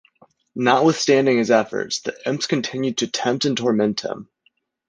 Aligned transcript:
Notwithstanding 0.55 1.37
his 1.37 1.51
efforts, 1.51 1.99
the 1.99 2.17
imps 2.27 2.47
continued 2.47 2.97
to 2.97 3.07
tempt 3.07 3.45
and 3.45 3.55
torment 3.55 4.01
him. 4.01 4.29